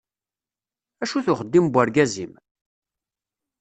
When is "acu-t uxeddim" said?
1.03-1.65